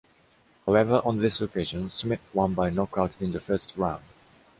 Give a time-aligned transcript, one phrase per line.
[0.65, 4.01] However, on this occasion Smith won by knockout in the first round.